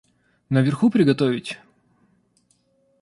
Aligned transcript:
Наверху 0.49 0.89
приготовить? 0.89 1.59